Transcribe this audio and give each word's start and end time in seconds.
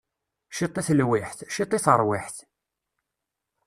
Ciṭ 0.57 0.75
i 0.79 0.83
telwiḥt, 0.87 1.39
ciṭ 1.55 1.71
i 1.77 1.79
teṛwiḥt. 1.85 2.37